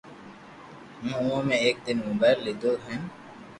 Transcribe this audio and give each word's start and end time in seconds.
ھين 1.01 1.11
اومون 1.17 1.43
۾ 1.53 1.55
ايڪ 1.67 1.77
دن 1.91 1.97
موبائل 2.09 2.39
ليدو 2.49 2.71
ھين 2.87 3.01